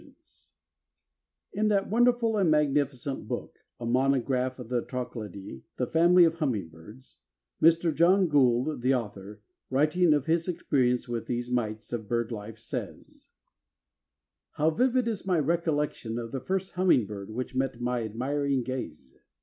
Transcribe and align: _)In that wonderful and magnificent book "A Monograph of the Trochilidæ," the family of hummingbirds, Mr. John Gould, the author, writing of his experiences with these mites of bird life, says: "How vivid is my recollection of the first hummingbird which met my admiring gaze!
_)In 1.53 1.67
that 1.67 1.87
wonderful 1.87 2.35
and 2.35 2.49
magnificent 2.49 3.27
book 3.27 3.59
"A 3.79 3.85
Monograph 3.85 4.57
of 4.57 4.67
the 4.67 4.81
Trochilidæ," 4.81 5.61
the 5.77 5.85
family 5.85 6.25
of 6.25 6.39
hummingbirds, 6.39 7.17
Mr. 7.61 7.93
John 7.93 8.25
Gould, 8.27 8.81
the 8.81 8.95
author, 8.95 9.43
writing 9.69 10.11
of 10.15 10.25
his 10.25 10.47
experiences 10.47 11.07
with 11.07 11.27
these 11.27 11.51
mites 11.51 11.93
of 11.93 12.07
bird 12.07 12.31
life, 12.31 12.57
says: 12.57 13.29
"How 14.53 14.71
vivid 14.71 15.07
is 15.07 15.27
my 15.27 15.37
recollection 15.37 16.17
of 16.17 16.31
the 16.31 16.41
first 16.41 16.71
hummingbird 16.71 17.29
which 17.29 17.53
met 17.53 17.79
my 17.79 18.01
admiring 18.01 18.63
gaze! 18.63 19.13